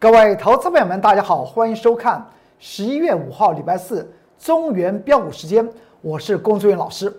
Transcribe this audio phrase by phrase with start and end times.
[0.00, 2.24] 各位投资朋友们，大家好，欢迎收看
[2.60, 4.08] 十一月五号礼拜四
[4.38, 5.68] 中原标股时间，
[6.02, 7.12] 我是龚忠元老师。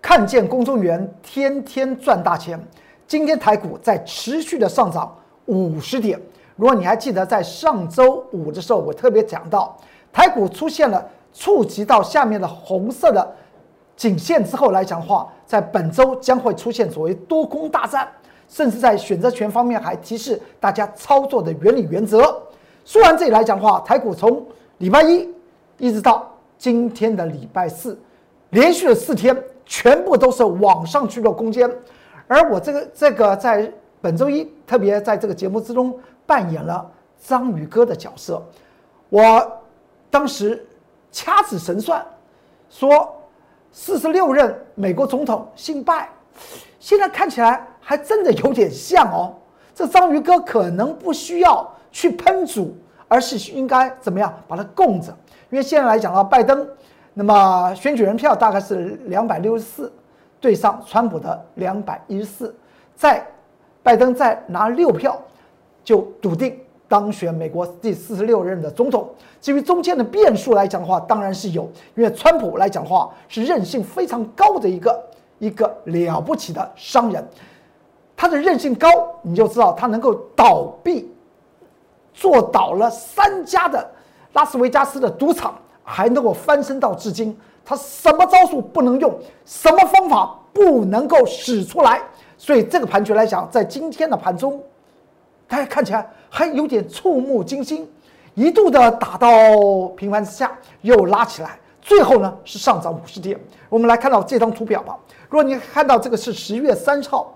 [0.00, 2.58] 看见龚忠元天天赚大钱，
[3.06, 5.14] 今天台股在持续的上涨
[5.44, 6.18] 五十点。
[6.56, 9.76] 如果你还记得在上周五的时候，我特别讲到
[10.10, 13.36] 台股出现了触及到下面的红色的
[13.96, 18.08] 颈线之后来讲的话，在本周将会出现所谓多空大战。
[18.54, 22.40] 甚至在选择权方面还提示大家操作的原理原则。
[22.84, 24.46] 说完这里来讲的话，台股从
[24.78, 25.28] 礼拜一
[25.76, 27.98] 一直到今天的礼拜四，
[28.50, 29.36] 连续的四天
[29.66, 31.68] 全部都是往上去的空间。
[32.28, 33.68] 而我这个这个在
[34.00, 36.88] 本周一特别在这个节目之中扮演了
[37.26, 38.40] 章鱼哥的角色。
[39.08, 39.52] 我
[40.10, 40.64] 当时
[41.10, 42.06] 掐指神算，
[42.70, 43.16] 说
[43.72, 46.08] 四十六任美国总统姓拜，
[46.78, 47.66] 现在看起来。
[47.84, 49.34] 还真的有点像哦，
[49.74, 52.74] 这章鱼哥可能不需要去喷煮，
[53.06, 55.14] 而是应该怎么样把它供着？
[55.50, 56.66] 因为现在来讲到拜登，
[57.12, 59.92] 那么选举人票大概是两百六十四，
[60.40, 62.56] 对上川普的两百一十四，
[62.96, 63.24] 在
[63.82, 65.20] 拜登再拿六票，
[65.84, 69.08] 就笃定当选美国第四十六任的总统。
[69.40, 75.04] 至于中间的变数来讲的话，当然是有，因为川普来讲的话是韧性非常高的一个
[75.38, 77.22] 一个了不起的商人。
[78.16, 78.88] 他的韧性高，
[79.22, 81.12] 你就知道他能够倒闭，
[82.14, 83.90] 做倒了三家的
[84.34, 87.36] 拉斯维加斯的赌场，还能够翻身到至今。
[87.64, 89.12] 他什么招数不能用，
[89.44, 92.00] 什么方法不能够使出来？
[92.38, 94.62] 所以这个盘局来讲，在今天的盘中，
[95.48, 97.90] 大家看起来还有点触目惊心，
[98.34, 99.28] 一度的打到
[99.96, 103.36] 平盘之下，又拉起来，最后呢是上涨五十点。
[103.68, 104.96] 我们来看到这张图表吧。
[105.28, 107.33] 如果你看到这个是十月三号。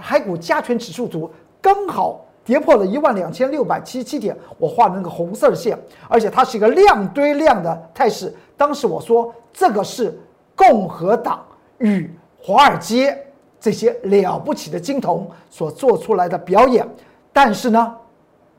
[0.00, 5.78] 海股加权指数图刚好跌破了一万两千六百七十七点，我画的那个红色的线，
[6.08, 8.34] 而且它是一个量堆量的态势。
[8.56, 10.18] 当时我说这个是
[10.56, 11.44] 共和党
[11.78, 12.10] 与
[12.40, 13.26] 华尔街
[13.60, 16.88] 这些了不起的金童所做出来的表演。
[17.32, 17.94] 但是呢，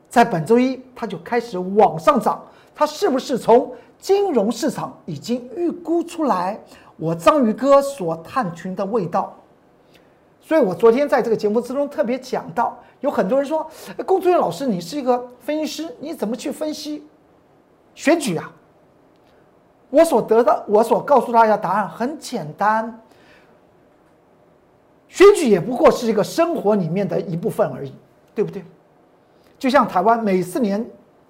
[0.08, 2.42] 在本周一它就开始往上涨，
[2.74, 6.58] 它是不是从金融市场已经预估出来
[6.96, 9.36] 我章鱼哥所探寻的味道？
[10.40, 13.68] 所以我昨天在这个节目之中特别讲到，有很多人说
[14.04, 17.04] ：“龚作元老师，你是一个分析师，你怎么去分析
[17.94, 18.52] 选举啊？”
[19.90, 23.00] 我所得到，我所告诉大家答案很简单，
[25.08, 27.92] 选举也不过是一个生活里面的一部分而已，
[28.34, 28.64] 对不对？
[29.58, 30.84] 就像台湾每四年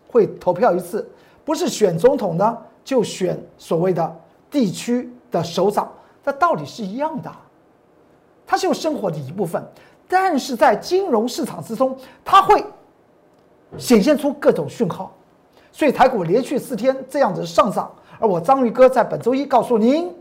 [0.09, 1.07] 会投票一次，
[1.45, 4.17] 不是选总统呢，就选所谓的
[4.51, 5.91] 地区的首长，
[6.25, 7.31] 这道理是一样的。
[8.51, 9.65] 它是有生活的一部分，
[10.09, 12.65] 但是在金融市场之中，它会
[13.79, 15.15] 显现出各种讯号，
[15.71, 17.89] 所以台股连续四天这样子上涨。
[18.19, 20.13] 而我章鱼哥在本周一告诉您，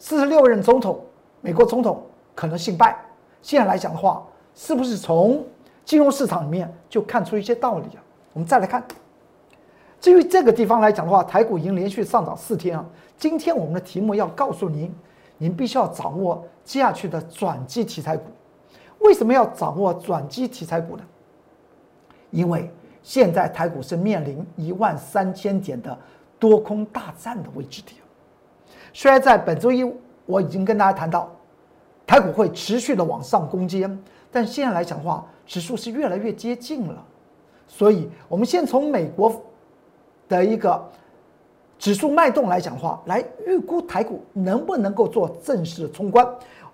[0.00, 1.00] 四十六任总统，
[1.40, 2.98] 美国总统可能姓拜。
[3.42, 5.46] 现在来讲的话，是不是从
[5.84, 8.02] 金融市场里面就看出一些道理啊？
[8.32, 8.82] 我们再来看，
[10.00, 12.84] 至于这个地方来讲的话，台股已经连续上涨四天啊。
[13.16, 14.92] 今天我们的题目要告诉您。
[15.38, 18.24] 您必须要掌握接下去的转机题材股。
[18.98, 21.04] 为什么要掌握转机题材股呢？
[22.30, 22.70] 因为
[23.02, 25.96] 现在台股是面临一万三千点的
[26.38, 27.96] 多空大战的位置点。
[28.92, 29.90] 虽然在本周一
[30.26, 31.30] 我已经跟大家谈到，
[32.06, 33.98] 台股会持续的往上攻坚，
[34.30, 37.04] 但现在来讲的话，指数是越来越接近了。
[37.66, 39.40] 所以，我们先从美国
[40.28, 40.90] 的一个。
[41.78, 46.26] 指数脉动来讲的话，来预估台股能不能够做正式的冲关。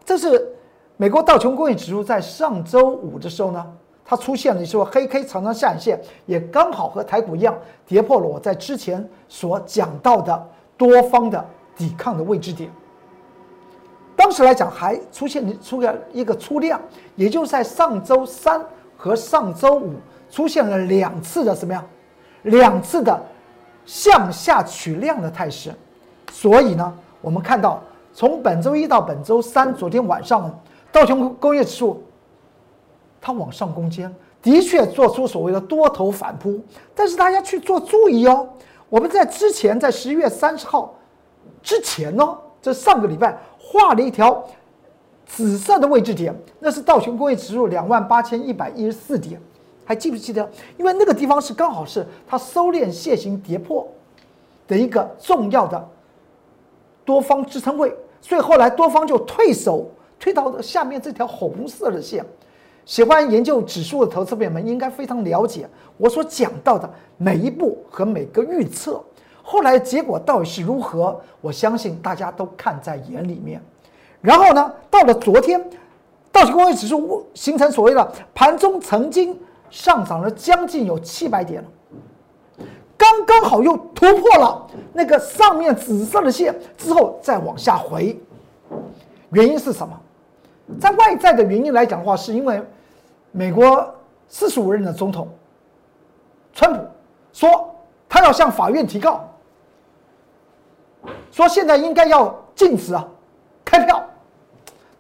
[0.03, 0.51] 这是
[0.97, 3.67] 美国道琼工业指数在上周五的时候呢，
[4.03, 7.55] 它出现了一说黑 K 长长下影线，也刚好和台股一样
[7.87, 10.49] 跌破了我在之前所讲到的
[10.79, 11.45] 多方的
[11.77, 12.71] 抵抗的位置点。
[14.17, 16.81] 当时来讲还出现出现一个出量，
[17.15, 18.59] 也就是在上周三
[18.97, 19.93] 和上周五
[20.31, 21.85] 出现了两次的什么样，
[22.45, 23.23] 两次的。
[23.87, 25.75] 向下取量的态势，
[26.33, 27.83] 所以呢，我们看到
[28.13, 30.51] 从本周一到本周三，昨天晚上
[30.91, 32.03] 道琼工业指数
[33.21, 36.61] 它往上攻坚，的确做出所谓的多头反扑。
[36.95, 38.49] 但是大家去做注意哦，
[38.89, 40.95] 我们在之前在十一月三十号
[41.63, 44.45] 之前呢，这上个礼拜画了一条
[45.27, 49.41] 紫色的位置点，那是道琼工业指数两万八千一百一十四点。
[49.85, 50.49] 还记不记得？
[50.77, 53.87] 因为那个地方是刚好是它收敛楔形跌破
[54.67, 55.89] 的一个重要的
[57.05, 62.25] 多方支撑位，所以后来多方就退守，退到下面这条红色的线。
[62.87, 65.67] 喜欢研究指数的投资朋友们应该非常了解
[65.97, 69.03] 我所讲到的每一步和每个预测，
[69.43, 71.19] 后来结果到底是如何？
[71.41, 73.63] 我相信大家都看在眼里面。
[74.21, 75.63] 然后呢，到了昨天，
[76.31, 79.39] 道琼工业指数形成所谓的盘中曾经
[79.70, 81.69] 上涨了将近有七百点了。
[82.96, 88.19] 刚刚好又突破了那个上面紫色的线之后，再往下回，
[89.31, 90.00] 原因是什么？
[90.81, 92.62] 在外在的原因来讲的话，是因为
[93.32, 93.94] 美国
[94.28, 95.28] 四十五任的总统
[96.52, 96.82] 川普
[97.32, 97.75] 说
[98.08, 99.28] 他要向法院提告，
[101.31, 103.06] 说现在应该要禁止啊
[103.64, 104.02] 开票。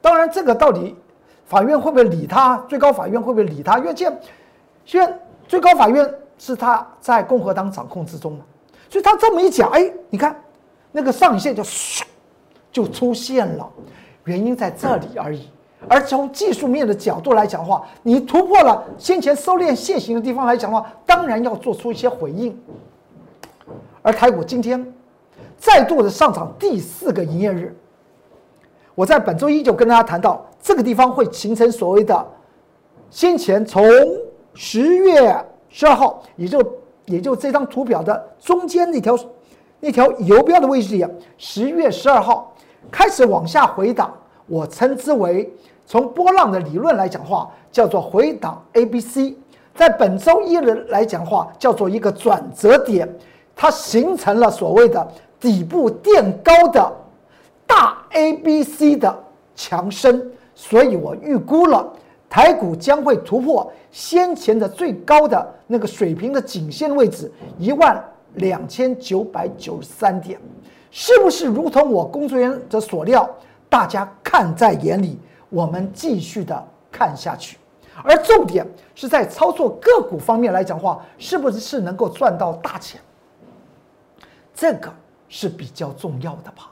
[0.00, 0.94] 当然，这个到底
[1.46, 2.58] 法院会不会理他？
[2.68, 3.78] 最高法院会不会理他？
[3.78, 4.20] 因为现
[4.84, 6.14] 虽然最高法院。
[6.36, 8.40] 是他在共和党掌控之中嘛？
[8.90, 10.36] 所以他这么一讲，哎，你看
[10.90, 12.02] 那个上影线就唰
[12.72, 13.70] 就出现了，
[14.24, 15.48] 原因在这里而已。
[15.88, 22.60] 而从技术面的角度来讲的话，你突破了先前收敛线型的地方来讲的话，当然要做出一些回应。
[24.02, 24.92] 而台股今天
[25.56, 27.74] 再度的上涨第四个营业日，
[28.96, 32.26] 我在本周一就跟大家谈到，这个地方会形成所谓的
[33.08, 33.84] 先前从
[34.54, 35.44] 十月。
[35.76, 36.62] 十二号，也就
[37.06, 39.18] 也就这张图表的中间那条
[39.80, 42.54] 那条游标的位置点，十月十二号
[42.92, 44.14] 开始往下回档，
[44.46, 45.52] 我称之为
[45.84, 49.36] 从波浪的理论来讲话，叫做回档 A B C，
[49.74, 53.12] 在本周一的来讲话，叫做一个转折点，
[53.56, 55.04] 它形成了所谓的
[55.40, 56.92] 底部垫高的
[57.66, 59.12] 大 A B C 的
[59.56, 61.92] 强升，所以我预估了。
[62.34, 68.04] 台股将会突破先前的最高的那个水平的颈线位置一万
[68.34, 70.36] 两千九百九十三点，
[70.90, 73.30] 是不是如同我工作人员的所料？
[73.70, 75.16] 大家看在眼里，
[75.48, 76.60] 我们继续的
[76.90, 77.56] 看下去。
[78.02, 78.66] 而重点
[78.96, 83.00] 是在操作个股方面来讲话，是不是是能够赚到大钱？
[84.52, 84.92] 这个
[85.28, 86.68] 是比较重要的吧。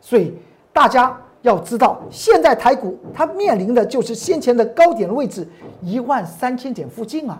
[0.00, 0.36] 所以
[0.72, 1.16] 大家。
[1.44, 5.46] 要知道，现在台股它面临的就是先前的高点位置
[5.82, 7.38] 一万三千点附近啊，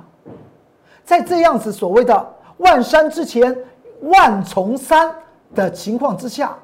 [1.03, 3.57] 在这样子所谓的万山之前
[4.03, 5.11] 万重山
[5.55, 6.55] 的情况之下，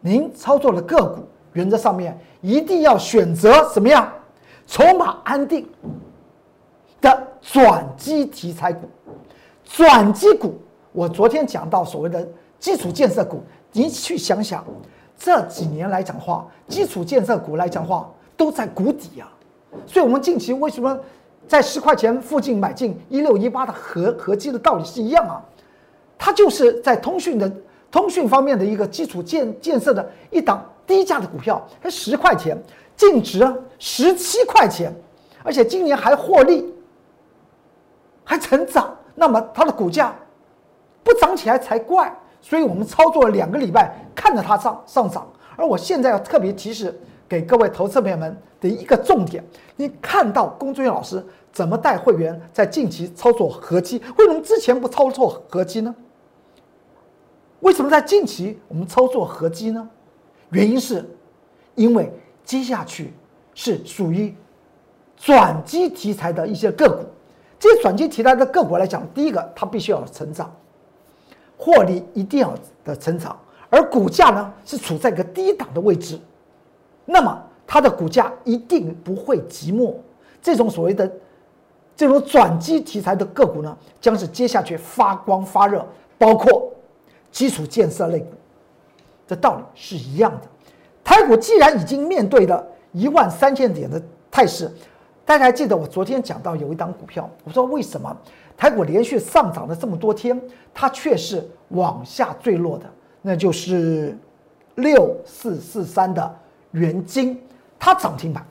[0.00, 4.06] 您操作的个股原则上面一定要选择什么样
[4.66, 5.66] 筹码安定
[7.00, 8.86] 的转机题材股，
[9.64, 10.54] 转机股。
[10.92, 13.42] 我昨天讲到所谓的基础建设股，
[13.72, 14.62] 你去想想。
[15.22, 19.28] 这几年来讲话，基础建设股来讲话都在谷底啊，
[19.86, 20.98] 所以，我们近期为什么
[21.46, 25.44] 在十块钱附近买进一六一八的合合基的道理是一样啊？
[26.16, 27.52] 它就是在通讯的
[27.90, 32.56] 通讯方面的一个基础建建设的一档低价的股票，它十块钱
[32.96, 33.46] 净值
[33.78, 34.90] 十七块钱，
[35.42, 36.72] 而且今年还获利，
[38.24, 40.14] 还成长，那么它的股价
[41.04, 42.10] 不涨起来才怪。
[42.42, 45.26] 所以我们操作了两个礼拜，看着它上上涨。
[45.56, 46.94] 而我现在要特别提示
[47.26, 49.42] 给各位投资朋友们的一个重点：
[49.76, 54.00] 你看到龚俊元老师怎么带会员在近期操作合击？
[54.18, 55.94] 为什么之前不操作合击呢？
[57.60, 59.88] 为什么在近期我们操作合击呢？
[60.50, 61.02] 原因是，
[61.74, 62.12] 因为
[62.44, 63.14] 接下去
[63.54, 64.34] 是属于
[65.16, 67.04] 转机题材的一些个股。
[67.58, 70.54] 这些转机题材的个股来讲，第一个它必须要成长。
[71.58, 73.38] 获利一定要的成长，
[73.70, 76.18] 而股价呢是处在一个低档的位置，
[77.06, 79.94] 那么它的股价一定不会寂寞。
[80.42, 81.10] 这种所谓的
[81.96, 85.86] 这种转机题材的个股呢，将是接下去发光发热，
[86.18, 86.72] 包括
[87.30, 88.32] 基础建设类股，
[89.26, 90.40] 这道理是一样的。
[91.04, 94.70] 台股既然已经面对了一万三千点的态势，
[95.24, 98.16] 大家还记得我昨天讲到有一档股票，我说为什么？
[98.56, 100.40] 台股连续上涨了这么多天，
[100.74, 102.84] 它却是往下坠落的，
[103.22, 104.16] 那就是
[104.76, 106.38] 六四四三的
[106.72, 107.38] 元金，
[107.78, 108.44] 它涨停板。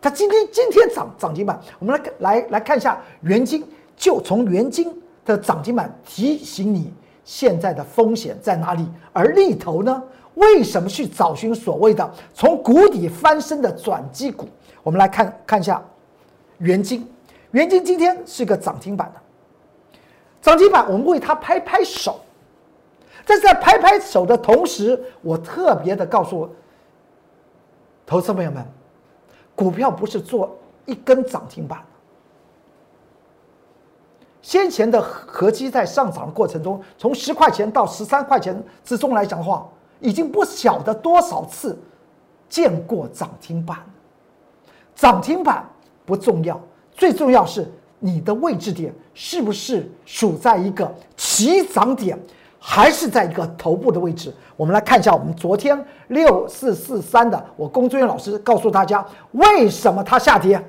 [0.00, 3.62] 它今天今天涨涨停板，我们来来来看一下元金，
[3.96, 4.90] 就从元金
[5.26, 6.90] 的涨停板提醒你
[7.22, 10.02] 现在的风险在哪里，而利头呢？
[10.34, 14.48] 为什么去找寻所谓的从谷底翻身的转机股？
[14.82, 15.82] 我们来看看一下
[16.58, 17.06] 元金。
[17.50, 19.98] 元金今天是个涨停板的，
[20.40, 22.20] 涨停板，我们为它拍拍手。
[23.26, 26.48] 但是在拍拍手的同时，我特别的告诉
[28.06, 28.64] 投资朋友们，
[29.54, 31.82] 股票不是做一根涨停板。
[34.42, 39.68] 先前的合基在上涨的过程中，从十块钱到十三块钱之中来讲的话，
[40.00, 41.78] 已经不晓得多少次
[42.48, 43.78] 见过涨停板。
[44.94, 45.64] 涨停板。
[46.06, 46.60] 不重要，
[46.92, 52.18] 最重要是你的位置点是不是处在一个起涨点，
[52.62, 54.32] 还是在一个头部的位置？
[54.54, 60.62] 我们来看一下，我们昨天六四四三的，我龚作员老师告诉大家为什么它下跌，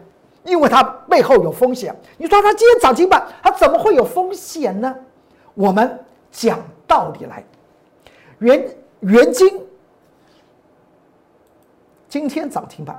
[0.45, 1.93] 因为它背后有风险。
[2.17, 4.95] 你说它今天涨停板，它怎么会有风险呢？
[5.53, 6.00] 我们
[6.31, 6.57] 讲
[6.88, 7.43] 道理来，
[8.39, 9.62] 元元金
[12.07, 12.98] 今天涨停板。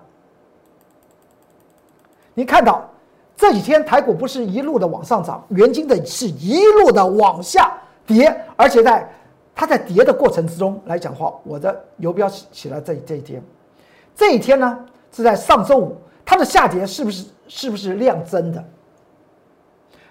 [2.35, 2.89] 你看到
[3.37, 7.73] 这几天台股不是一路的往上涨，元金的是一路的往下
[8.07, 9.09] 跌，而且在
[9.55, 13.43] 它在跌的过程之中来讲话，我的游标起起了这这一天，
[14.15, 14.79] 这一天呢
[15.11, 18.65] 是在上周五，它的下跌是不是是不是量增的？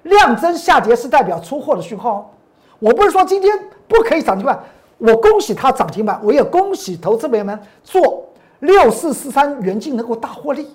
[0.03, 2.33] 量增下跌是代表出货的讯号。
[2.79, 3.51] 我不是说今天
[3.88, 4.60] 不可以涨停板，
[4.98, 8.27] 我恭喜它涨停板，我也恭喜投资朋友们做
[8.60, 10.67] 六四四三元金能够大获利。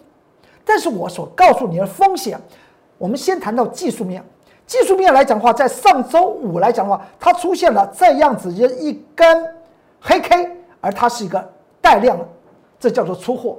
[0.65, 2.41] 但是我所告诉你的风险，
[2.99, 4.25] 我们先谈到技术面。
[4.67, 9.55] 技术面来讲的话，在上周五来讲的话，它出现了这样子一一根
[10.01, 11.49] 黑 K，而它是一个
[11.81, 12.19] 带量，
[12.81, 13.59] 这叫做出货。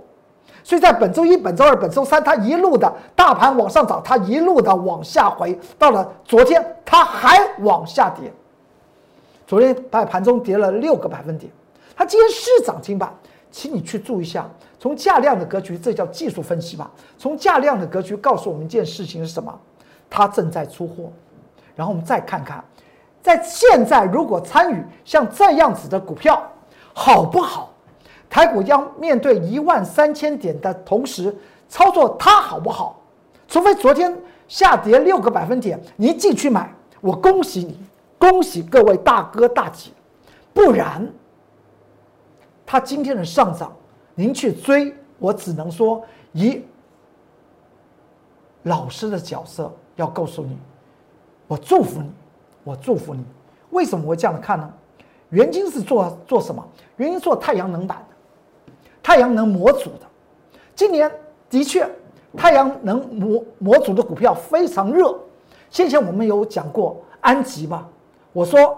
[0.64, 8.30] 所以在本周一、本周二、本周三，它一路的大盘往上涨，它一路的往下回，到了昨天，它还往下跌。
[9.46, 11.50] 昨天在盘中跌了六个百分点，
[11.96, 13.10] 它今天是涨停板，
[13.50, 14.46] 请你去注意一下。
[14.78, 16.92] 从价量的格局，这叫技术分析吧。
[17.18, 19.58] 从价量的格局告诉我们一件事情是什么？
[20.10, 21.12] 它正在出货。
[21.76, 22.64] 然后我们再看看，
[23.22, 26.42] 在现在如果参与像这样子的股票，
[26.94, 27.72] 好不好？
[28.30, 31.34] 台股将面对一万三千点的同时
[31.70, 33.00] 操作，它好不好？
[33.48, 37.80] 除非昨天下跌六个百分点，你进去买，我恭喜你，
[38.18, 39.92] 恭喜各位大哥大姐。
[40.54, 41.08] 不然，
[42.66, 43.72] 它今天的上涨。
[44.16, 46.60] 您去追，我只能说一
[48.68, 50.58] 老师的角色要告诉你，
[51.48, 52.12] 我祝福你，
[52.64, 53.24] 我祝福你。
[53.72, 54.72] 为什么会这样看呢？
[55.30, 56.66] 元晶是做做什么？
[56.98, 58.72] 元晶做太阳能板的，
[59.04, 60.08] 太阳能模组的。
[60.76, 61.12] 今年
[61.50, 61.90] 的确，
[62.36, 65.18] 太阳能模模组的股票非常热。
[65.70, 67.88] 先前我们有讲过安吉吧？
[68.32, 68.78] 我说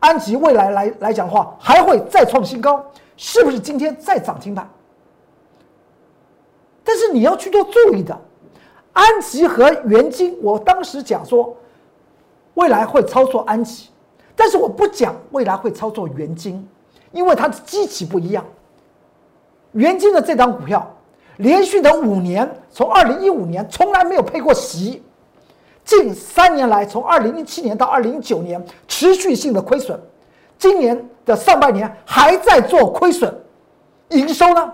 [0.00, 2.84] 安吉未来来来讲的话，还会再创新高。
[3.16, 4.68] 是不是今天再涨停板？
[6.84, 8.18] 但是你要去做注意的，
[8.92, 11.56] 安吉和元金，我当时讲说，
[12.54, 13.88] 未来会操作安吉，
[14.36, 16.68] 但是我不讲未来会操作元金，
[17.10, 18.44] 因为它的机器不一样。
[19.72, 20.94] 元金的这张股票，
[21.38, 25.02] 连续的五年，从二零一五年从来没有配过息，
[25.84, 29.98] 近三年来，从二零一七年到二零一九年，持续性的亏损。
[30.58, 33.34] 今年的上半年还在做亏损，
[34.10, 34.72] 营收呢？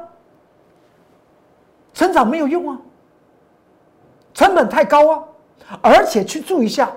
[1.94, 2.78] 成长没有用啊，
[4.38, 5.25] 成本太高啊，
[5.83, 6.88] 而且去注意一下，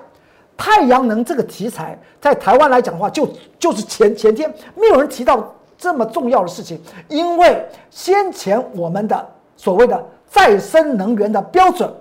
[0.56, 11.92] 太阳能这个题材在台湾来讲的话，就就是前前天没有人提到这么重要的事情，因为先前我们的所谓的再生能源的标准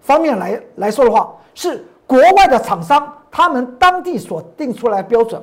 [0.00, 5.40] 方面来来说的话，是国外的厂商他们当地所定出来标准。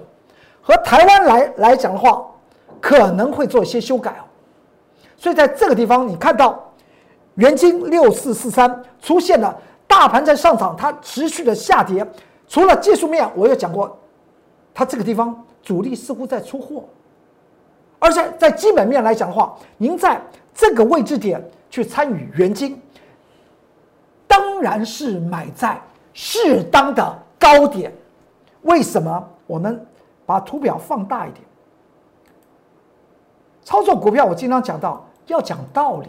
[0.61, 2.25] 和台湾来来讲的话，
[2.81, 4.27] 可能会做一些修改哦，
[5.15, 6.61] 所以在这个地方，你看到
[7.35, 12.05] 元金六四四三出现了大盘在上涨，它持续的下跌。
[12.47, 13.97] 除了技术面，我也讲过，
[14.73, 16.83] 它这个地方主力似乎在出货，
[17.99, 20.21] 而且在基本面来讲的话，您在
[20.53, 22.81] 这个位置点去参与元金，
[24.27, 25.81] 当然是买在
[26.13, 27.93] 适当的高点。
[28.61, 29.85] 为什么我们？
[30.27, 31.43] 把图表放大一点。
[33.63, 36.07] 操作股票，我经常讲到要讲道理。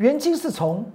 [0.00, 0.90] 元金是从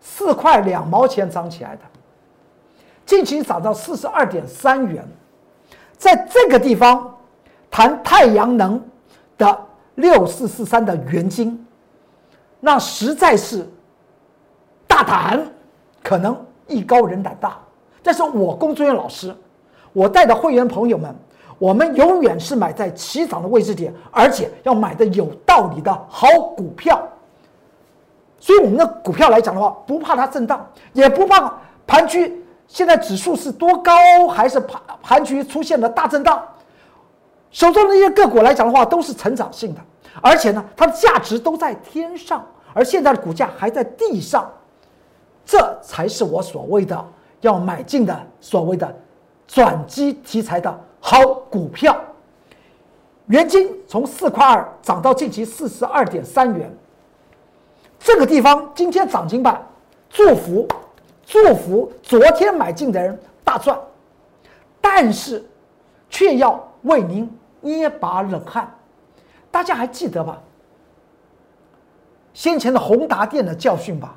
[0.00, 1.82] 四块两毛钱涨起来的，
[3.04, 5.06] 近期涨到四十二点三元，
[5.96, 7.16] 在这个地方
[7.70, 8.82] 谈太阳能
[9.38, 11.64] 的六四四三的元金，
[12.58, 13.64] 那实在是
[14.84, 15.46] 大胆，
[16.02, 17.56] 可能艺高人胆大。
[18.02, 19.32] 但是我工作人员老师，
[19.92, 21.14] 我带的会员朋友们，
[21.58, 27.02] 我们永远是买在起涨的位置点，而且要买的有道理的好股票。
[28.38, 31.52] 所以我们的股票来讲的话，不怕它震荡，也不怕
[31.86, 33.92] 盘区现在指数是多高，
[34.28, 36.42] 还是盘盘区出现了大震荡。
[37.50, 39.80] 手中的一些个股来讲的话，都是成长性的，
[40.20, 42.44] 而且呢，它的价值都在天上，
[42.74, 44.50] 而现在的股价还在地上，
[45.44, 47.04] 这才是我所谓的。
[47.42, 48.92] 要买进的所谓的
[49.46, 51.96] 转机题材的好股票，
[53.26, 56.68] 元金从四块二涨到近期四十二点三元，
[57.96, 59.64] 这个地方今天涨停板，
[60.10, 60.66] 祝福
[61.24, 63.78] 祝福昨天买进的人大赚，
[64.80, 65.48] 但是
[66.10, 68.68] 却要为您捏把冷汗。
[69.48, 70.42] 大家还记得吧？
[72.34, 74.16] 先前的宏达电的教训吧。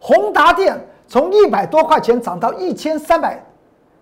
[0.00, 3.38] 宏达电从一百多块钱涨到一千三百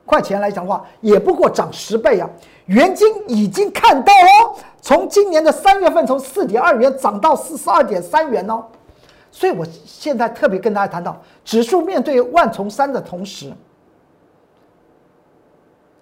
[0.09, 2.29] 块钱来讲的话，也不过涨十倍啊。
[2.65, 8.65] 元金已经看到哦，从今年的三月份从四点二元涨到四十二点三元哦，
[9.31, 13.53] 所以我现在特别跟大家谈到，指数面对万重山的同时，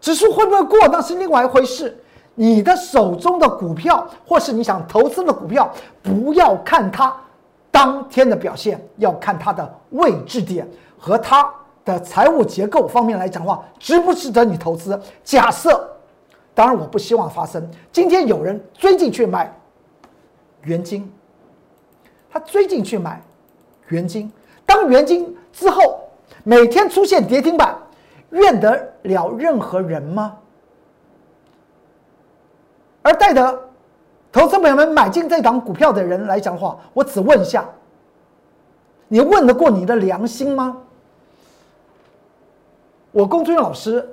[0.00, 1.96] 指数会不会过那是另外一回事。
[2.38, 5.72] 你的手中的股票或是你想投资的股票，
[6.02, 7.14] 不要看它
[7.70, 11.48] 当天的表现，要看它的位置点和它
[11.86, 15.00] 的财务结构方面来讲的话，值不值得你投资？
[15.24, 15.92] 假设。
[16.52, 17.70] 当然，我不希望发生。
[17.92, 19.54] 今天有人追进去买
[20.62, 21.12] 元金，
[22.30, 23.22] 他追进去买
[23.88, 24.32] 元金，
[24.64, 26.00] 当元金之后
[26.44, 27.76] 每天出现跌停板，
[28.30, 30.38] 怨得了任何人吗？
[33.02, 33.60] 而带着
[34.32, 37.68] 投资朋友们买进这档股票的人来讲的话，我只问一下：
[39.08, 40.78] 你问得过你的良心吗？
[43.16, 44.06] 我龚尊老师。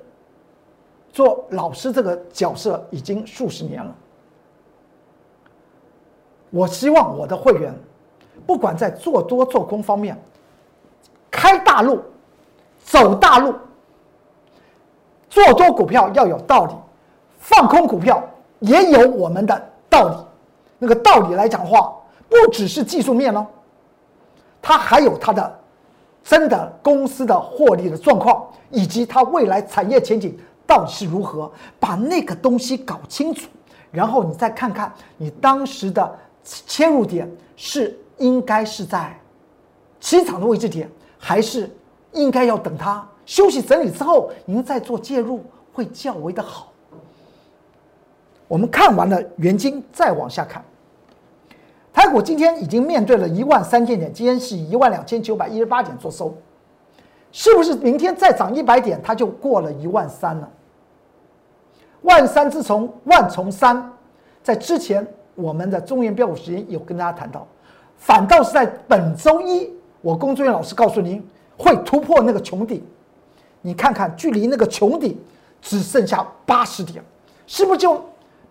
[1.11, 3.95] 做老师这个角色已经数十年了，
[6.49, 7.71] 我希望我的会员，
[8.47, 10.19] 不管在做多做空方面，
[11.29, 12.01] 开大路，
[12.83, 13.53] 走大路，
[15.29, 16.73] 做多股票要有道理，
[17.37, 20.15] 放空股票也有我们的道理。
[20.79, 21.95] 那个道理来讲话，
[22.27, 23.45] 不只是技术面哦，
[24.63, 25.59] 它还有它的
[26.23, 30.37] 真的公司的获利的状况，以及它未来产业前景。
[30.65, 33.49] 到底是如何把那个东西搞清楚，
[33.91, 39.15] 然后你再看看你当时的切入点是应该是在
[39.99, 41.69] 起涨的位置点，还是
[42.13, 46.71] 应该要等它休息整理之后，您再做介入会较为的好。
[48.47, 50.63] 我们看完了原金，再往下看，
[51.93, 56.35] 台股今天已经面对了一万三千点，今天是一万两千九百一十八点做收。
[57.31, 60.49] 是不是明天再涨一百点，它就过了一万三了？
[62.01, 63.91] 万三自从万重山，
[64.41, 67.47] 在之前我们的中原标股时间有跟大家谈到，
[67.97, 71.25] 反倒是在本周一，我工作人员老师告诉您
[71.57, 72.83] 会突破那个穹顶。
[73.61, 75.17] 你看看，距离那个穹顶
[75.61, 77.03] 只剩下八十点，
[77.47, 78.03] 是不是就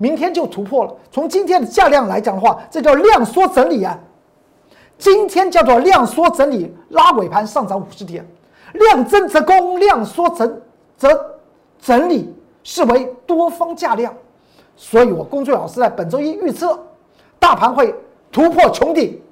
[0.03, 0.93] 明天就突破了？
[1.13, 3.97] 从今天的价量来讲的话，这叫量缩整理啊。
[4.99, 8.27] 今天叫做量缩整理，拉尾盘上涨五十点。
[8.73, 10.61] 量增则攻，量缩则
[10.97, 11.39] 则
[11.79, 12.35] 整理，
[12.65, 14.13] 视为多方价量。
[14.75, 16.77] 所以我工作老师在本周一预测，
[17.39, 17.95] 大盘会
[18.33, 19.23] 突破穹顶，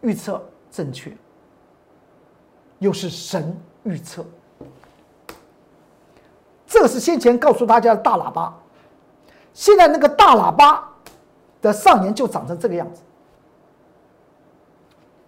[0.00, 1.16] 预测正确，
[2.80, 4.24] 又是神预测。
[6.68, 8.54] 这个是先前告诉大家的大喇叭，
[9.54, 10.86] 现在那个大喇叭
[11.60, 13.00] 的上沿就长成这个样子，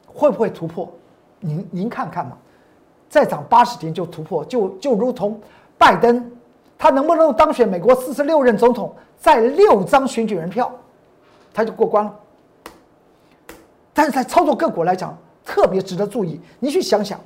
[0.06, 0.88] 会不会突破？
[1.40, 2.36] 您您看看嘛，
[3.08, 5.40] 再涨八十天就突破，就就如同
[5.78, 6.30] 拜登，
[6.76, 10.70] 他能不能当选美国四十六任总统，在六张选举人票，
[11.54, 12.14] 他就过关了。
[13.94, 16.38] 但是在操作个股来讲，特别值得注意。
[16.58, 17.18] 你去想想，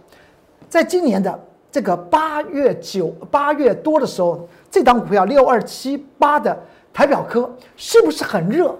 [0.69, 1.39] 在今年的
[1.75, 6.57] 这个八月九八月多的时候，这档股票六二七八的
[6.93, 8.73] 台表科是不是很热？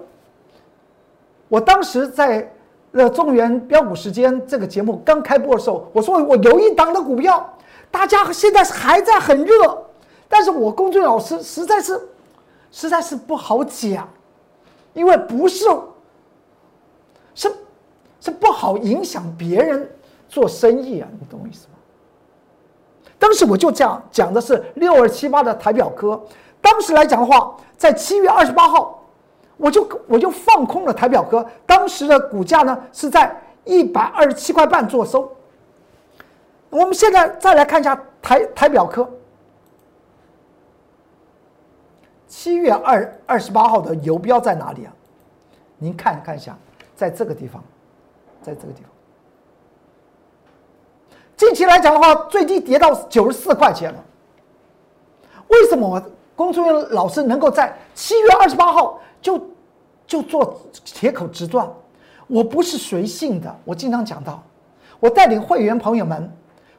[1.49, 2.49] 我当时在。
[2.97, 7.53] 那中原标股时间这个节目刚开播的时候，我说我有一档的股票，
[7.91, 9.85] 大家现在还在很热，
[10.29, 12.01] 但是我公众老师实在是，
[12.71, 14.07] 实在是不好讲，
[14.93, 15.65] 因为不是，
[17.33, 17.51] 是，
[18.21, 19.91] 是不好影响别人
[20.29, 21.74] 做生意啊，你懂我意思吗？
[23.17, 26.21] 当时我就讲讲的是六二七八的台表科，
[26.61, 29.01] 当时来讲的话，在七月二十八号。
[29.57, 35.31] 我就我就放空了台表科，当时的股价呢是在一百二十七块半做收。
[36.69, 39.09] 我们现在再来看一下台台表科，
[42.27, 44.91] 七月二二十八号的游标在哪里啊？
[45.77, 46.57] 您看看一下，
[46.93, 47.63] 在这个地方，
[48.41, 48.91] 在这个地方。
[51.37, 54.03] 近期来讲的话，最低跌到九十四块钱了。
[55.47, 56.01] 为什么我
[56.35, 58.99] 龚作员老师能够在七月二十八号？
[59.21, 59.41] 就
[60.05, 61.67] 就做铁口直断，
[62.27, 63.53] 我不是随性的。
[63.65, 64.41] 我经常讲到，
[64.99, 66.31] 我带领会员朋友们，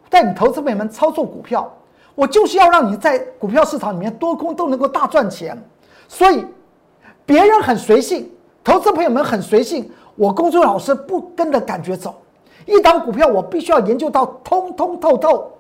[0.09, 1.69] 带领投资朋友们操作股票，
[2.14, 5.61] 我就是要让你在股票市场里面多空都能够大赚钱，
[6.07, 6.47] 所以
[7.25, 8.31] 别人很随性，
[8.62, 12.14] 投资朋友们很随性，我公众老师不跟着感觉走，
[12.67, 15.51] 一档股票我必须要研究到通通透透，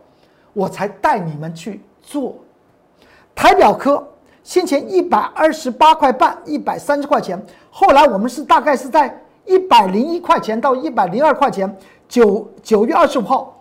[0.52, 2.34] 我才带你们去做。
[3.34, 4.06] 台表科
[4.42, 7.40] 先前一百二十八块半，一百三十块钱，
[7.70, 11.76] 后来我们是大概是在一百零一块钱到一百零二块钱，
[12.08, 13.60] 九九月二十五号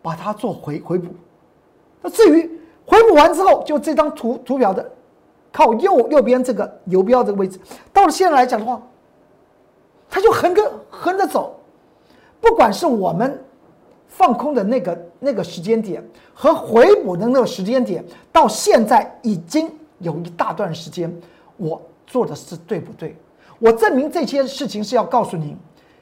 [0.00, 1.08] 把它做回回补。
[2.00, 4.90] 那至于回补完之后，就这张图图表的
[5.52, 7.60] 靠右右边这个游标这个位置，
[7.92, 8.80] 到了现在来讲的话，
[10.08, 11.60] 它就横着横着走，
[12.42, 13.42] 不管是我们
[14.08, 21.10] 放空的那个那个时间点和回补的那个时间点，到现在已经有一大段时间，
[21.56, 23.16] 我做的是对不对？
[23.60, 25.56] 我证明这些事情是要告诉您，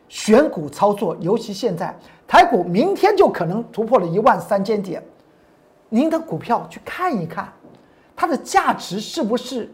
[0.09, 1.95] 选股操作，尤其现在
[2.27, 5.03] 台股明天就可能突破了一万三千点。
[5.91, 7.53] 您的股票去看一看，
[8.17, 9.71] 它的价值是不是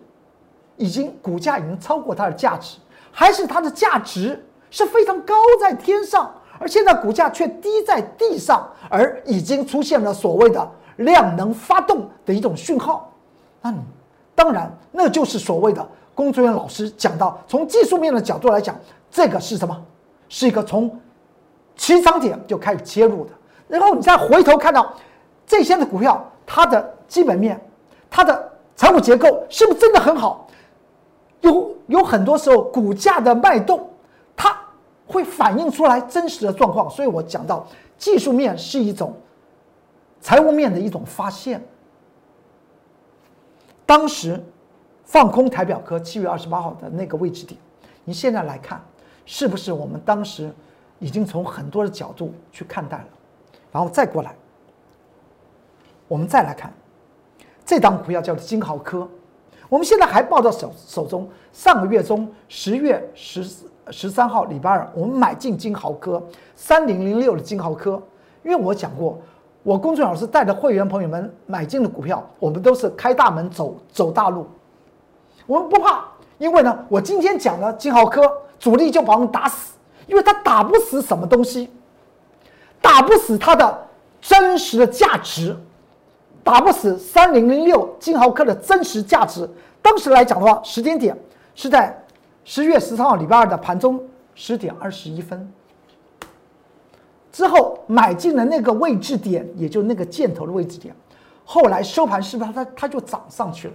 [0.76, 2.78] 已经股价已经超过它的价值，
[3.12, 13.12] 还是它的价值是非常高在天上，而现在股价却低在地上，而已经出现了所谓的量能发动的一种讯号？
[13.60, 13.78] 那你
[14.34, 18.74] 当然，那就是所谓的工作人员老师讲到，从技术面的角度来讲，
[19.10, 19.76] 这个是什么？
[20.28, 20.90] 是一个从
[21.76, 23.30] 起涨点就开始切入的，
[23.68, 24.92] 然后你再回头看到。
[25.48, 27.64] 这些的股票，它的基本面、
[28.10, 30.48] 它的财务结构是不是真的很好？
[31.42, 33.88] 有有很多时候股价的脉动，
[35.06, 36.90] 会反映出来真实的状况。
[36.90, 37.66] 所以我讲到
[37.96, 39.14] 技术面是一种
[40.20, 41.64] 财务面的一种发现。
[43.84, 44.42] 当时
[45.04, 47.58] 放空台表科七月二十八号的那个位置点，
[48.04, 48.84] 你现在来看，
[49.24, 50.50] 是不是我们当时
[50.98, 53.08] 已经从很多的角度去看待了？
[53.70, 54.34] 然后再过来。
[56.08, 56.72] 我们再来看，
[57.64, 59.08] 这档股票叫做金豪科，
[59.68, 61.28] 我们现在还抱到手手中。
[61.52, 66.22] 上个月中十月十四十三号礼拜二，我们买进金豪科
[66.54, 68.02] 三零零六的金豪科，
[68.42, 69.18] 因为我讲过，
[69.62, 74.46] 我公众老师带着会员朋友们买进的股票，我们都是开大门走走大路，
[75.46, 76.04] 我们不怕，
[76.38, 78.20] 因为呢，我今天讲了金豪科，
[78.58, 81.70] 主力就把我们打死，因为他打不死什么东西，
[82.80, 83.86] 打不死它的
[84.20, 85.56] 真实的价值。
[86.42, 89.50] 打不死三零零六金豪科的真实价值。
[89.82, 91.18] 当时来讲的话，时间点
[91.56, 91.92] 是在
[92.46, 94.00] 十月十三号礼拜二的盘中
[94.36, 95.52] 十点二十一分
[97.32, 100.94] 之后买进的那个位置点，也就那个箭头的位置点。
[101.44, 103.74] 后来收盘是不是它它就涨上去了？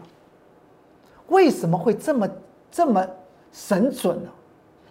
[1.28, 2.28] 为什么会这么
[2.72, 3.06] 这么
[3.52, 4.30] 神准呢？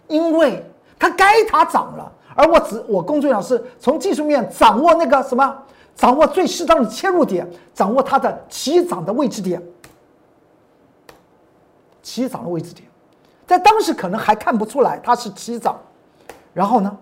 [0.07, 0.63] 因为
[0.99, 5.63] 它该它涨了，而我只我工作人员是从技术面掌握那个什么。
[5.95, 9.61] 掌握最适当的切入点，掌握它的起涨的位置点。
[12.01, 12.87] 起涨的位置点，
[13.51, 15.77] 在当时可能还看不出来它是起涨，
[16.53, 16.97] 然后呢，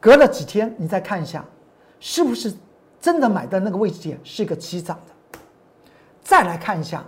[0.00, 1.44] 隔了几天你再看一下，
[2.00, 2.50] 是不是
[2.98, 5.38] 真的买的那个位置点是一个起涨的？
[6.22, 7.04] 再来看一下，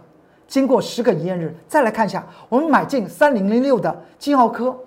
[0.47, 4.79] 经过十个营业日，再来看一下我们买进三零零六的金浩科，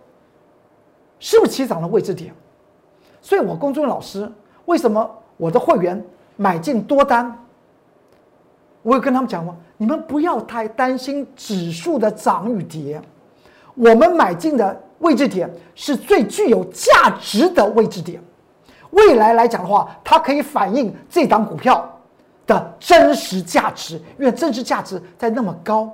[1.18, 2.32] 是不是起涨的位置点？
[3.24, 4.32] 所以我公众老师。
[4.66, 7.47] 为什么我的会员买进多单？
[8.82, 13.02] 我有跟他们讲过，你们不要太担心指数的涨与跌，
[13.76, 18.22] 我们买进的位置点是最具有价值的位置点。
[18.92, 21.88] 未来来讲的话，它可以反映这档股票
[22.46, 25.92] 的真实价值，因为真实价值在那么高。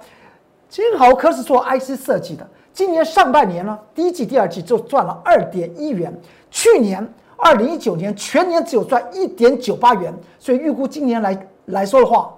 [0.70, 6.14] 金豪科是做 IC 设计的，今年上半年呢，第一季、第二季就赚了二点一元，
[6.52, 7.08] 去年。
[7.36, 12.34] 二零一九年全年只有赚一点九八元，所以预估今年来来说的话，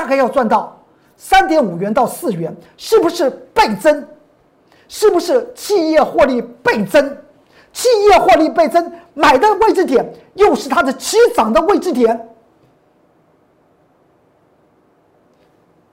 [0.00, 0.74] 大概要赚到
[1.14, 4.08] 三点五元到四元，是不是倍增？
[4.88, 7.18] 是不是企业获利倍增？
[7.70, 12.30] 企业获利倍增，买的位置点又是它的起涨的位置点，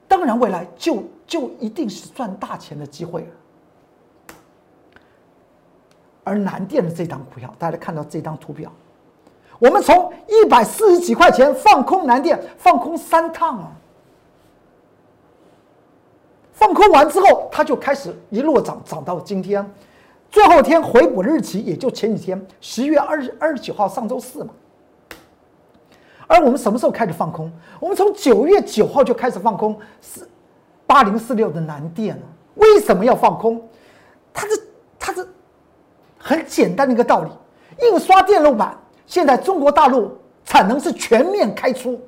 [0.08, 3.26] 当然未来就就一定是赚大钱的机会了。
[6.24, 8.72] 而南电的这张股票，大家看到这张图表，
[9.58, 13.72] 我们从一百四十几块钱放空南电，放空三趟啊，
[16.58, 19.64] 放空完之后，它就开始一路涨，涨到今天，
[20.28, 24.50] 最后一天回补日期也就前几天，十月二十二十九号，上周四嘛。
[26.26, 27.48] 而我们什么时候开始放空？
[27.78, 30.28] 我们从九月九号就开始放空四
[30.84, 32.20] 八零四六的南电。
[32.56, 33.62] 为什么要放空？
[34.34, 34.68] 它是
[34.98, 35.26] 它是。
[36.20, 37.30] 很简单的一个道理，
[37.86, 40.10] 印刷电路板现在中国大陆
[40.44, 41.98] 产能是全面开出，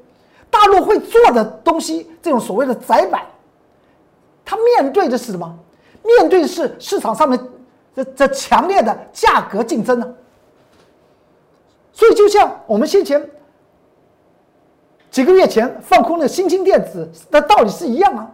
[0.50, 3.22] 大陆会做的东西，这种所谓的窄板，
[4.50, 5.58] 它面对的是什么？
[6.02, 7.38] 面对的是市场上面
[7.94, 10.14] 这这强烈的价格竞争呢？
[11.92, 13.30] 所以就像我们先前
[15.08, 18.28] 几个月前放空的新兴电子的道理是一样啊，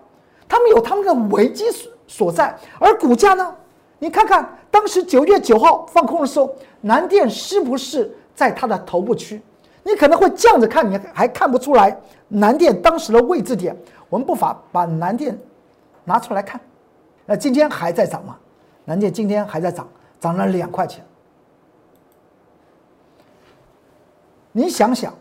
[0.48, 3.54] 他们有他们的危机所所在，而股价呢？
[3.98, 6.50] 你看看当时九月九号放空的时候，
[6.80, 9.42] 南电是不是在它的头部区？
[9.82, 11.94] 你可能会这样子看，你还看不出来
[12.28, 13.76] 南电当时的位置点。
[14.08, 15.38] 我们不妨把南电
[16.06, 16.58] 拿出来看，
[17.26, 18.38] 那今天还在涨吗？
[18.86, 19.86] 南电今天还在涨，
[20.18, 21.04] 涨了两块钱。
[24.52, 25.12] 你想想，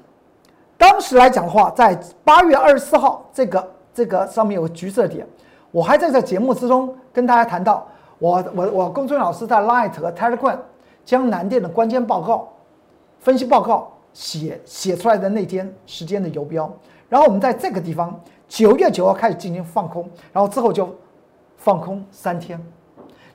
[0.77, 5.27] 当时来讲的话，在八月二十四号这个这个上面有个橘色点，
[5.71, 7.85] 我还在这节目之中跟大家谈到。
[8.17, 10.57] 我我我龚春老师在 Light 和 Telegram
[11.03, 12.47] 将南电的关键报告、
[13.19, 16.71] 分析报告写写出来的那天时间的游标，
[17.09, 20.95] 然后我们在这个地方九月九号开始进行放空，然后之后就
[21.57, 22.59] 放空三天。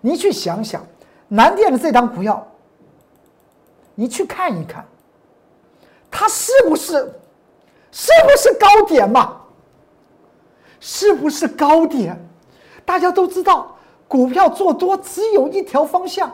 [0.00, 0.82] 你去想想
[1.28, 2.46] 南电的这张股票，
[3.94, 4.84] 你去看一看，
[6.10, 6.92] 它是不是
[7.90, 9.36] 是不是高点嘛？
[10.78, 12.18] 是不是高点？
[12.84, 13.76] 大家都知道。
[14.08, 16.28] 股票做多只有一条方向，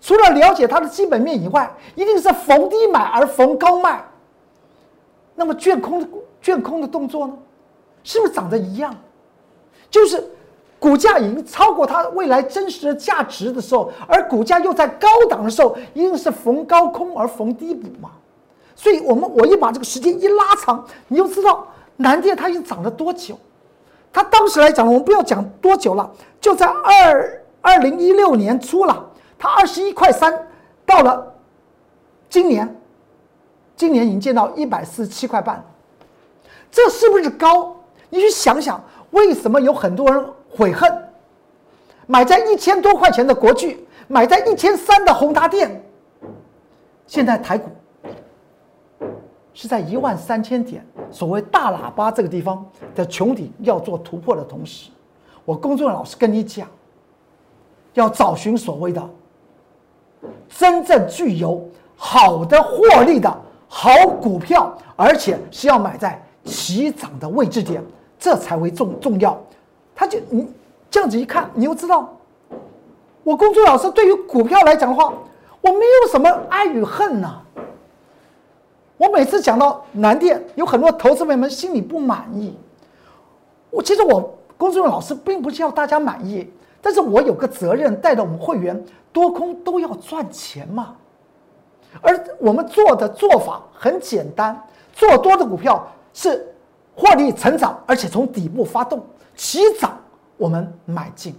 [0.00, 4.02] 除了了解它的基本面以外，一定是逢低买而逢高卖。
[5.34, 6.08] 那么卷空的
[6.40, 7.36] 卷空的动作呢，
[8.08, 8.96] 是不是长得一样？
[9.90, 10.30] 就是
[10.78, 18.12] 股价已经超过它未来真实的价值的时候，而股价又在高档的时候，一定是逢高空而逢低补嘛。
[18.74, 21.66] 所以，我们我一把这个时间一拉长，你就知道
[21.96, 23.38] 南电它已经涨了多久。
[24.10, 30.48] 它当时来讲，我们不要讲多久了，就在二二零一六年初了，它二十一块三，
[30.86, 31.34] 到了
[32.30, 32.74] 今年，
[33.76, 35.62] 今年已经见到一百四十七块半，
[36.70, 37.74] 这是不是高？
[38.10, 40.90] 你去想想，为什么有很多人悔恨，
[42.06, 45.82] 买在一千多块钱的国巨，买在一千三的宏达电，
[47.06, 47.70] 现在台股。
[49.54, 54.88] 是在一万三千点，所谓大喇叭这个地方的穹顶要做突破的同时，
[55.44, 56.68] 我公众老师跟你讲，
[57.94, 59.10] 要找寻所谓的
[60.48, 67.82] 真正具有好的获利的好股票，而且是要买在起涨的位置点，
[68.18, 69.40] 这才为重重要。
[69.94, 70.48] 他就你
[70.90, 72.16] 这样子一看，你又知道，
[73.24, 75.12] 我公众老师对于股票来讲的话，
[75.60, 77.40] 我没有什么爱与恨呐。
[78.96, 82.56] 我每次讲到南电，有很多投资朋友们心里不满意。
[83.70, 86.50] 我其实我公众老师并不是要大家满意，
[86.82, 90.96] 但是我有个责任，带着我们会员多空都要赚钱嘛。
[92.00, 94.60] 而我们做的做法很简单，
[94.92, 96.54] 做多的股票是
[96.98, 99.00] 获利成长，而且从底部发动
[99.36, 99.96] 起涨，
[100.36, 101.32] 我们买进。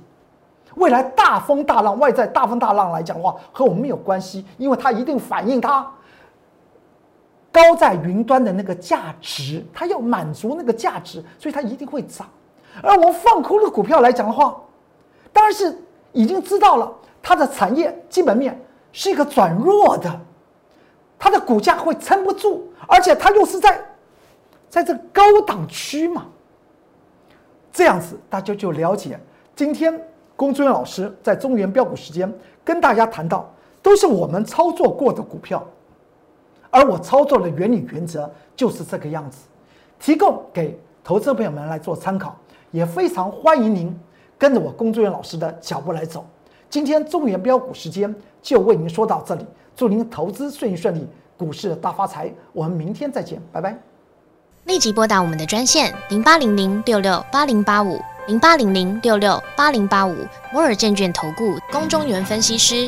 [0.75, 5.85] 未来大风大浪，外在大风大浪来讲的话，和我们没有关系，因为它一定反映它。
[7.51, 12.25] 高在云端的那个价值，它要满足那个价值，所以它一定会涨。
[12.81, 14.55] 而我们放空的股票来讲的话，
[15.33, 15.75] 当然是
[16.13, 16.89] 已经知道了
[17.21, 18.57] 它的产业基本面
[18.93, 20.21] 是一个转弱的，
[21.17, 23.83] 它的股价会撑不住，而且它又是在
[24.69, 26.27] 在这高档区嘛。
[27.71, 29.19] 这样子大家就了解，
[29.55, 29.99] 今天
[30.35, 32.31] 龚尊老师在中原标股时间
[32.63, 33.49] 跟大家谈到，
[33.81, 35.65] 都是我们操作过的股票。
[36.71, 39.47] 而我操作的原理原则就是这个样子，
[39.99, 42.35] 提供给投资朋友们来做参考，
[42.71, 43.97] 也非常欢迎您
[44.37, 46.25] 跟着我工作人员老师的脚步来走。
[46.69, 52.31] 今天中原标股时间就为您说到这里，祝您投资顺利顺利，股市大发财。
[52.53, 53.88] 我们明天再见，拜拜。
[54.69, 62.87] 立即拨打我们的专线零八零零六六八零八五零八零零六六八零八五摩尔证券投顾龚中原分析师。